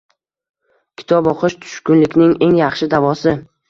[1.03, 3.41] Kitob o‘qish– tushkunlikning eng yaxshi davosi.